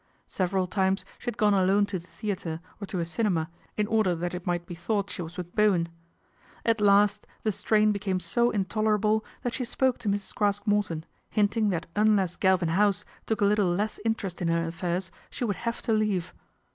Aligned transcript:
Several 0.25 0.65
times 0.65 1.05
she 1.19 1.25
had 1.25 1.37
gone 1.37 1.53
alone 1.53 1.85
to 1.85 1.99
the 1.99 2.07
theatre, 2.07 2.59
or 2.81 2.87
to 2.87 2.99
a 2.99 3.05
cinema, 3.05 3.51
in 3.77 3.85
order 3.85 4.15
that 4.15 4.33
it 4.33 4.47
might 4.47 4.65
be 4.65 4.73
thought 4.73 5.11
she 5.11 5.21
was 5.21 5.37
with 5.37 5.53
Bowen. 5.55 5.89
At 6.65 6.81
last 6.81 7.27
the 7.43 7.51
strain 7.51 7.91
became 7.91 8.19
so 8.19 8.51
intoler 8.51 8.97
able 8.97 9.23
that 9.43 9.53
she 9.53 9.63
spoke 9.63 9.99
to 9.99 10.09
Mrs. 10.09 10.33
Craske 10.33 10.65
Morton, 10.65 11.05
hinting 11.29 11.69
that 11.69 11.85
unless 11.95 12.35
Galvin 12.35 12.69
House 12.69 13.05
took 13.27 13.41
a 13.41 13.45
little 13.45 13.69
less 13.71 13.99
interest 14.03 14.41
in 14.41 14.47
her 14.47 14.65
affairs, 14.65 15.11
she 15.29 15.45
would 15.45 15.57
have 15.57 15.83
to 15.83 15.93
leave. 15.93 16.33